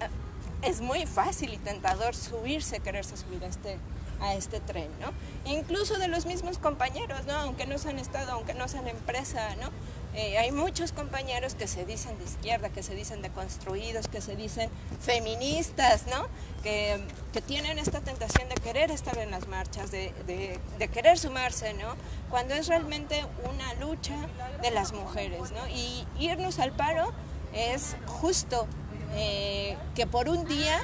es 0.61 0.81
muy 0.81 1.05
fácil 1.05 1.53
y 1.53 1.57
tentador 1.57 2.15
subirse, 2.15 2.81
quererse 2.81 3.15
subir 3.15 3.41
a 3.45 3.47
este, 3.47 3.77
a 4.19 4.35
este 4.35 4.59
tren, 4.59 4.89
¿no? 4.99 5.13
Incluso 5.49 5.97
de 5.97 6.09
los 6.09 6.25
mismos 6.25 6.57
compañeros, 6.57 7.25
¿no? 7.27 7.33
Aunque 7.37 7.65
no 7.65 7.77
sean 7.77 7.99
Estado, 7.99 8.33
aunque 8.33 8.55
no 8.55 8.67
sean 8.67 8.89
empresa, 8.89 9.55
¿no? 9.55 9.69
Eh, 10.17 10.35
hay 10.39 10.51
muchos 10.51 10.93
compañeros 10.93 11.53
que 11.53 11.67
se 11.67 11.85
dicen 11.85 12.17
de 12.17 12.23
izquierda, 12.23 12.69
que 12.69 12.81
se 12.81 12.95
dicen 12.95 13.21
deconstruidos, 13.21 14.07
que 14.07 14.19
se 14.19 14.35
dicen 14.35 14.67
feministas, 14.99 16.07
¿no? 16.07 16.25
Que, 16.63 16.99
que 17.33 17.39
tienen 17.39 17.77
esta 17.77 18.01
tentación 18.01 18.49
de 18.49 18.55
querer 18.55 18.89
estar 18.89 19.15
en 19.19 19.29
las 19.29 19.47
marchas, 19.47 19.91
de, 19.91 20.11
de, 20.25 20.87
querer 20.87 21.19
sumarse, 21.19 21.75
¿no? 21.75 21.95
Cuando 22.31 22.55
es 22.55 22.67
realmente 22.67 23.23
una 23.47 23.75
lucha 23.75 24.15
de 24.63 24.71
las 24.71 24.91
mujeres, 24.91 25.51
¿no? 25.51 25.67
Y 25.67 26.07
irnos 26.17 26.57
al 26.57 26.71
paro 26.71 27.13
es 27.53 27.95
justo 28.07 28.65
eh, 29.13 29.77
que 29.93 30.07
por 30.07 30.29
un 30.29 30.45
día 30.47 30.79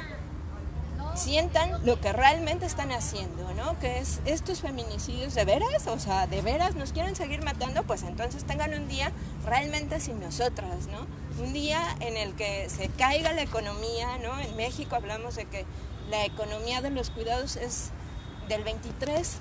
sientan 1.16 1.86
lo 1.86 2.00
que 2.00 2.12
realmente 2.12 2.66
están 2.66 2.92
haciendo, 2.92 3.54
¿no? 3.54 3.78
Que 3.80 4.00
es 4.00 4.22
estos 4.26 4.62
feminicidios 4.62 5.36
de 5.36 5.46
veras, 5.46 5.88
o 5.88 6.00
sea, 6.00 6.28
de 6.28 6.42
veras 6.42 6.76
nos 6.76 6.92
quieren 6.92 7.16
seguir 7.16 7.44
matando, 7.44 7.84
pues 7.84 8.04
entonces 8.04 8.44
tengan 8.46 8.74
un 8.74 8.88
día 8.88 9.12
realmente 9.46 10.00
sin 10.00 10.20
nosotras, 10.20 10.88
¿no? 10.88 11.06
Un 11.44 11.54
día 11.54 11.82
en 12.00 12.18
el 12.18 12.34
que 12.36 12.70
se 12.70 12.90
caiga 12.90 13.34
la 13.34 13.42
economía, 13.42 14.18
¿no? 14.18 14.40
En 14.40 14.56
México 14.56 14.96
hablamos 14.96 15.36
de 15.36 15.46
que 15.46 15.66
la 16.10 16.26
economía 16.26 16.82
de 16.82 16.90
los 16.90 17.10
cuidados 17.10 17.56
es 17.56 17.92
del 18.48 18.64
23 18.64 19.38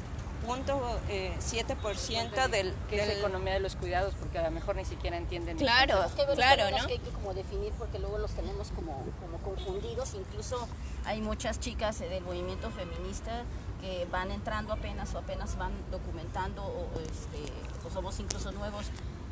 0.7% 0.47 2.49
del... 2.49 2.75
que 2.89 2.97
del... 2.97 3.11
es 3.11 3.19
economía 3.19 3.55
de 3.55 3.61
los 3.61 3.77
cuidados? 3.77 4.15
Porque 4.15 4.39
a 4.39 4.43
lo 4.43 4.51
mejor 4.51 4.77
ni 4.77 4.85
siquiera 4.85 5.17
entienden. 5.17 5.57
Claro, 5.57 6.05
que 6.17 6.25
claro, 6.35 6.71
¿no? 6.71 6.79
¿no? 6.79 6.87
que 6.87 6.95
hay 6.95 6.99
que 6.99 7.11
como 7.11 7.35
definir 7.35 7.73
porque 7.79 7.99
luego 7.99 8.19
los 8.19 8.33
tenemos 8.33 8.71
como, 8.73 9.05
como 9.21 9.39
confundidos. 9.39 10.15
Incluso 10.15 10.67
hay 11.05 11.21
muchas 11.21 11.61
chicas 11.61 12.01
del 12.01 12.23
movimiento 12.23 12.71
feminista 12.71 13.45
que 13.81 14.07
van 14.11 14.31
entrando 14.31 14.73
apenas 14.73 15.15
o 15.15 15.19
apenas 15.19 15.57
van 15.57 15.73
documentando 15.91 16.63
o, 16.63 16.89
este, 17.01 17.53
o 17.87 17.91
somos 17.91 18.19
incluso 18.21 18.53
nuevos 18.53 18.87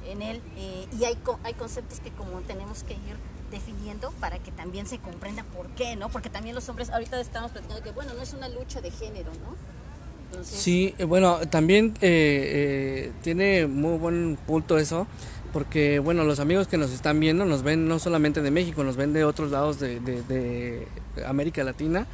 en 0.07 0.23
él 0.23 0.43
eh, 0.57 0.89
y 0.99 1.05
hay, 1.05 1.19
hay 1.45 1.55
conceptos 1.55 2.01
que 2.01 2.11
como 2.11 2.41
tenemos 2.41 2.83
que 2.83 2.95
ir 2.95 3.17
definiendo 3.51 4.13
para 4.13 4.39
que 4.39 4.53
también 4.53 4.87
se 4.87 4.99
comprenda 4.99 5.45
por 5.45 5.69
qué, 5.71 5.97
¿no? 5.97 6.09
Porque 6.09 6.31
también 6.31 6.55
los 6.55 6.69
hombres, 6.69 6.91
ahorita 6.91 7.21
estamos 7.21 7.51
platicando 7.51 7.83
que, 7.83 7.91
bueno, 7.91 8.15
no 8.15 8.23
es 8.23 8.33
una 8.33 8.49
lucha 8.49 8.81
de 8.81 8.91
género, 8.91 9.33
¿no? 9.35 9.57
Sí, 10.43 10.95
bueno, 11.07 11.41
también 11.49 11.95
eh, 12.01 13.09
eh, 13.11 13.13
tiene 13.23 13.67
muy 13.67 13.99
buen 13.99 14.39
punto 14.47 14.79
eso, 14.79 15.07
porque 15.53 15.99
bueno, 15.99 16.25
los 16.25 16.41
amigos 16.41 16.69
que 16.69 16.79
nos 16.79 16.93
están 16.93 17.21
viendo 17.21 17.45
nos 17.45 17.63
ven 17.63 17.89
no 17.89 17.99
solamente 17.99 18.43
de 18.43 18.51
México, 18.51 18.85
nos 18.85 18.97
ven 18.97 19.13
de 19.13 19.25
otros 19.25 19.51
lados 19.51 19.81
de 19.81 20.87
América 21.27 21.65
Latina 21.65 22.07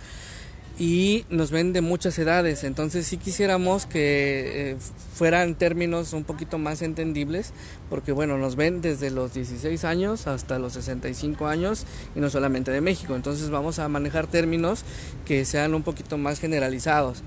y 0.79 1.25
nos 1.31 1.51
ven 1.51 1.73
de 1.73 1.81
muchas 1.81 2.19
edades, 2.19 2.63
entonces 2.63 3.07
sí 3.07 3.17
quisiéramos 3.17 3.87
que 3.87 4.73
eh, 4.73 4.77
fueran 5.15 5.55
términos 5.55 6.13
un 6.13 6.25
poquito 6.25 6.59
más 6.59 6.83
entendibles, 6.83 7.53
porque 7.89 8.13
bueno, 8.13 8.37
nos 8.37 8.57
ven 8.57 8.83
desde 8.83 9.11
los 9.11 9.33
16 9.33 9.85
años 9.85 10.27
hasta 10.27 10.59
los 10.59 10.75
65 10.75 11.47
años 11.47 11.87
y 12.15 12.21
no 12.21 12.29
solamente 12.29 12.71
de 12.73 12.83
México, 12.83 13.17
entonces 13.17 13.49
vamos 13.49 13.79
a 13.79 13.89
manejar 13.89 14.27
términos 14.27 14.85
que 15.25 15.47
sean 15.47 15.75
un 15.75 15.83
poquito 15.83 16.19
más 16.19 16.41
generalizados. 16.41 17.23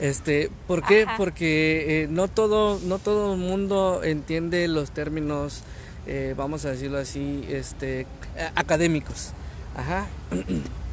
Este, 0.00 0.50
¿por 0.66 0.84
qué? 0.84 1.04
Ajá. 1.04 1.16
Porque 1.16 2.02
eh, 2.02 2.06
no 2.08 2.28
todo 2.28 2.80
no 2.84 2.98
todo 2.98 3.34
el 3.34 3.40
mundo 3.40 4.02
entiende 4.02 4.66
los 4.68 4.90
términos 4.90 5.62
eh, 6.06 6.34
vamos 6.36 6.64
a 6.64 6.70
decirlo 6.70 6.98
así, 6.98 7.46
este 7.48 8.06
académicos. 8.54 9.30
Ajá. 9.76 10.06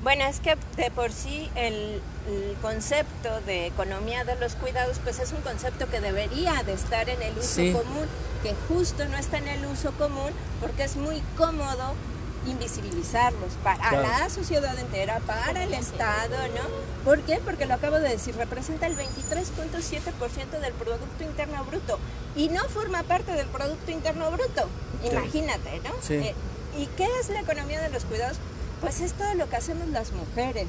Bueno, 0.03 0.25
es 0.25 0.39
que 0.39 0.57
de 0.77 0.89
por 0.89 1.11
sí 1.11 1.49
el, 1.53 2.01
el, 2.27 2.55
concepto 2.61 3.29
de 3.45 3.67
economía 3.67 4.23
de 4.23 4.35
los 4.37 4.55
cuidados, 4.55 4.99
pues 5.03 5.19
es 5.19 5.31
un 5.31 5.41
concepto 5.41 5.87
que 5.89 6.01
debería 6.01 6.63
de 6.63 6.73
estar 6.73 7.07
en 7.07 7.21
el 7.21 7.37
uso 7.37 7.61
sí. 7.61 7.71
común, 7.71 8.07
que 8.41 8.55
justo 8.67 9.07
no 9.07 9.17
está 9.17 9.37
en 9.37 9.47
el 9.47 9.65
uso 9.67 9.91
común 9.91 10.31
porque 10.59 10.83
es 10.85 10.95
muy 10.95 11.21
cómodo 11.37 11.93
invisibilizarlos 12.47 13.53
para 13.63 13.89
claro. 13.89 14.01
la 14.01 14.29
sociedad 14.29 14.77
entera, 14.77 15.19
para 15.19 15.63
el 15.63 15.73
Estado, 15.73 16.35
¿no? 16.55 17.03
¿Por 17.05 17.21
qué? 17.21 17.39
Porque 17.43 17.65
lo 17.65 17.75
acabo 17.75 17.99
de 17.99 18.09
decir, 18.09 18.35
representa 18.35 18.87
el 18.87 18.97
23.7% 18.97 20.59
del 20.59 20.73
Producto 20.73 21.23
Interno 21.23 21.63
Bruto 21.65 21.99
y 22.35 22.49
no 22.49 22.63
forma 22.69 23.03
parte 23.03 23.33
del 23.33 23.47
Producto 23.47 23.91
Interno 23.91 24.31
Bruto, 24.31 24.67
imagínate, 25.03 25.79
¿no? 25.83 25.91
Sí. 26.01 26.15
Eh, 26.15 26.35
¿Y 26.77 26.85
qué 26.97 27.07
es 27.19 27.29
la 27.29 27.41
economía 27.41 27.81
de 27.81 27.89
los 27.89 28.05
cuidados? 28.05 28.37
Pues 28.79 29.01
es 29.01 29.13
todo 29.13 29.33
lo 29.35 29.49
que 29.49 29.57
hacemos 29.57 29.87
las 29.89 30.11
mujeres, 30.13 30.67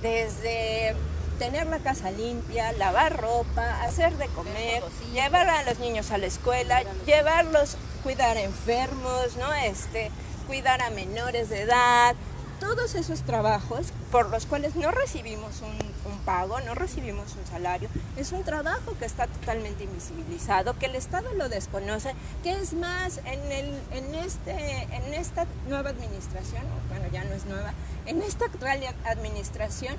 desde 0.00 0.96
tener 1.38 1.66
la 1.66 1.78
casa 1.78 2.10
limpia, 2.10 2.72
lavar 2.72 3.20
ropa, 3.20 3.82
hacer 3.82 4.16
de 4.16 4.26
comer, 4.28 4.82
llevar 5.12 5.48
a 5.48 5.62
los 5.64 5.78
niños 5.78 6.10
a 6.10 6.18
la 6.18 6.26
escuela, 6.26 6.82
llevarlos, 7.06 7.76
cuidar 8.02 8.36
enfermos, 8.36 9.36
¿no? 9.36 9.52
Este, 9.52 10.10
cuidar 10.42 10.82
a 10.82 10.90
menores 10.90 11.48
de 11.48 11.62
edad, 11.62 12.14
todos 12.62 12.94
esos 12.94 13.22
trabajos 13.22 13.92
por 14.12 14.30
los 14.30 14.46
cuales 14.46 14.76
no 14.76 14.92
recibimos 14.92 15.62
un, 15.62 15.92
pago, 16.24 16.60
no 16.60 16.76
recibimos 16.76 17.34
un 17.34 17.44
salario, 17.50 17.88
es 18.16 18.30
un 18.30 18.44
trabajo 18.44 18.96
que 18.96 19.04
está 19.04 19.26
totalmente 19.26 19.82
invisibilizado, 19.82 20.78
que 20.78 20.86
el 20.86 20.94
Estado 20.94 21.34
lo 21.34 21.48
desconoce, 21.48 22.14
que 22.44 22.52
es 22.52 22.74
más, 22.74 23.18
en, 23.24 23.50
el, 23.50 23.74
en, 23.90 24.14
este, 24.14 24.82
en 24.92 25.14
esta 25.14 25.46
nueva 25.68 25.90
administración, 25.90 26.62
bueno, 26.88 27.06
ya 27.12 27.24
no 27.24 27.34
es 27.34 27.44
nueva, 27.46 27.72
en 28.06 28.22
esta 28.22 28.44
actual 28.44 28.80
administración 29.04 29.96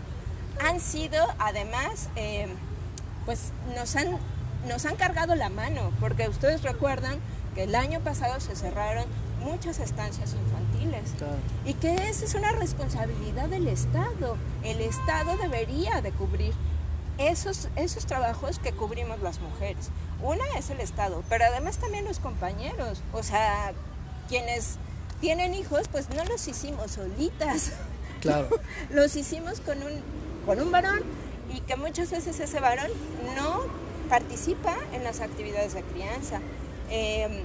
han 0.62 0.80
sido 0.80 1.26
además, 1.40 2.08
eh, 2.16 2.48
pues 3.26 3.52
nos 3.76 3.98
han, 3.98 4.18
nos 4.66 4.86
han 4.86 4.96
cargado 4.96 5.36
la 5.36 5.50
mano, 5.50 5.92
porque 6.00 6.30
ustedes 6.30 6.62
recuerdan 6.64 7.20
que 7.54 7.64
el 7.64 7.76
año 7.76 8.00
pasado 8.00 8.40
se 8.40 8.56
cerraron 8.56 9.06
muchas 9.44 9.80
estancias 9.80 10.34
infantiles 10.34 11.12
Claro. 11.18 11.36
y 11.66 11.74
que 11.76 11.94
esa 12.10 12.26
es 12.26 12.34
una 12.36 12.52
responsabilidad 12.54 13.48
del 13.50 13.68
Estado. 13.68 14.38
El 14.64 14.82
Estado 14.82 15.38
debería 15.38 16.02
de 16.02 16.12
cubrir 16.12 16.54
esos, 17.18 17.68
esos 17.76 18.06
trabajos 18.06 18.60
que 18.60 18.72
cubrimos 18.72 19.20
las 19.22 19.40
mujeres. 19.40 19.90
Una 20.22 20.44
es 20.58 20.70
el 20.70 20.80
Estado, 20.80 21.24
pero 21.30 21.46
además 21.46 21.78
también 21.78 22.06
los 22.06 22.20
compañeros, 22.20 23.02
o 23.14 23.22
sea, 23.24 23.74
quienes 24.30 24.78
tienen 25.22 25.54
hijos, 25.54 25.88
pues 25.92 26.10
no 26.10 26.24
los 26.26 26.48
hicimos 26.48 26.92
solitas, 26.92 27.74
Claro. 28.22 28.48
los 28.90 29.16
hicimos 29.16 29.60
con 29.60 29.78
un, 29.84 30.02
con 30.46 30.60
un 30.62 30.72
varón 30.72 31.02
y 31.54 31.60
que 31.62 31.76
muchas 31.76 32.10
veces 32.12 32.40
ese 32.40 32.60
varón 32.60 32.90
no 33.36 33.62
participa 34.10 34.76
en 34.94 35.04
las 35.04 35.20
actividades 35.22 35.74
de 35.74 35.82
crianza. 35.84 36.40
Eh, 36.90 37.44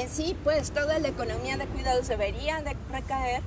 en 0.00 0.08
sí, 0.08 0.36
pues 0.44 0.72
toda 0.72 0.98
la 0.98 1.08
economía 1.08 1.56
de 1.56 1.66
cuidados 1.66 2.08
debería 2.08 2.62
de 2.62 2.76
recaer 2.90 3.42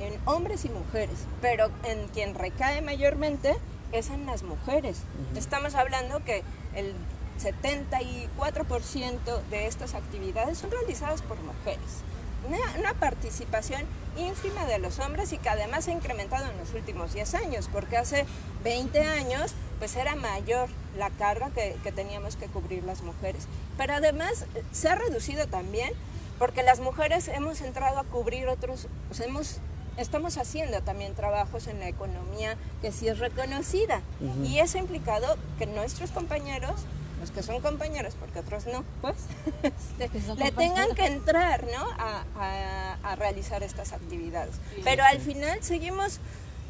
en 0.00 0.14
hombres 0.26 0.64
y 0.64 0.68
mujeres, 0.68 1.26
pero 1.40 1.70
en 1.84 2.08
quien 2.08 2.34
recae 2.34 2.82
mayormente 2.82 3.56
es 3.92 4.10
en 4.10 4.26
las 4.26 4.42
mujeres. 4.42 5.02
Estamos 5.34 5.74
hablando 5.74 6.22
que 6.24 6.42
el 6.74 6.94
74% 7.40 9.42
de 9.50 9.66
estas 9.66 9.94
actividades 9.94 10.58
son 10.58 10.70
realizadas 10.70 11.22
por 11.22 11.38
mujeres. 11.40 12.02
Una, 12.46 12.58
una, 12.78 12.94
participación 12.94 13.82
ínfima 14.16 14.64
de 14.66 14.78
los 14.78 15.00
hombres 15.00 15.32
y 15.32 15.38
que 15.38 15.48
además 15.48 15.84
se 15.84 15.90
ha 15.90 15.94
incrementado 15.94 16.48
en 16.48 16.56
los 16.58 16.72
últimos 16.72 17.12
10 17.12 17.34
años, 17.34 17.68
porque 17.72 17.96
hace 17.96 18.26
20 18.62 19.02
años 19.02 19.54
pues 19.78 19.96
era 19.96 20.14
mayor 20.16 20.68
la 20.96 21.10
carga 21.10 21.50
que, 21.50 21.76
que 21.82 21.92
teníamos 21.92 22.36
que 22.36 22.46
cubrir 22.46 22.84
las 22.84 23.02
mujeres. 23.02 23.46
Pero 23.76 23.94
además 23.94 24.46
se 24.72 24.88
ha 24.88 24.94
reducido 24.94 25.46
también 25.46 25.92
porque 26.38 26.62
las 26.62 26.80
mujeres 26.80 27.28
hemos 27.28 27.60
entrado 27.60 27.98
a 27.98 28.04
cubrir 28.04 28.48
otros, 28.48 28.86
hemos, 29.20 29.58
estamos 29.96 30.38
haciendo 30.38 30.80
también 30.82 31.14
trabajos 31.14 31.66
en 31.66 31.80
la 31.80 31.88
economía 31.88 32.56
que 32.80 32.92
sí 32.92 33.08
es 33.08 33.18
reconocida. 33.18 34.02
Uh 34.20 34.24
-huh. 34.26 34.46
Y 34.46 34.58
eso 34.60 34.78
ha 34.78 34.80
implicado 34.80 35.36
que 35.58 35.66
nuestros 35.66 36.10
compañeros 36.10 36.74
los 37.20 37.32
que 37.32 37.42
son 37.42 37.60
compañeros, 37.60 38.14
porque 38.18 38.38
otros 38.38 38.66
no, 38.66 38.84
pues, 39.00 39.16
este, 39.64 40.08
le 40.36 40.52
tengan 40.52 40.94
que 40.94 41.04
entrar, 41.06 41.64
¿no? 41.64 41.84
A, 41.98 42.24
a, 42.38 42.94
a 43.02 43.16
realizar 43.16 43.64
estas 43.64 43.92
actividades. 43.92 44.54
Sí, 44.76 44.82
Pero 44.84 45.02
sí. 45.02 45.16
al 45.16 45.20
final 45.20 45.58
seguimos 45.64 46.20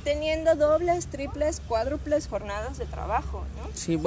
teniendo 0.08 0.54
dobles, 0.54 1.08
triples, 1.08 1.60
cuádruples 1.68 2.28
jornadas 2.28 2.78
de 2.78 2.86
trabajo, 2.86 3.44
¿no? 3.58 3.68
Sí, 3.74 3.94
bueno. 3.96 4.06